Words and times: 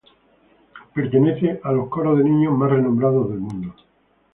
Pertenece 0.95 1.59
a 1.63 1.71
los 1.71 1.87
coros 1.87 2.17
de 2.17 2.23
niños 2.23 2.57
más 2.57 2.71
renombrados 2.71 3.29
del 3.29 3.37
mundo. 3.39 3.75